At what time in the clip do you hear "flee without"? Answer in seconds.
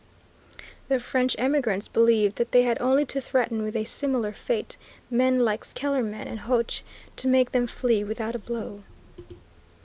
7.67-8.33